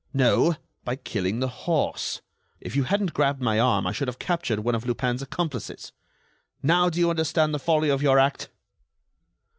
[0.15, 2.23] "No—by killing the horse.
[2.59, 5.91] If you hadn't grabbed my arm, I should have captured one of Lupin's accomplices.
[6.63, 8.49] Now, do you understand the folly of your act?"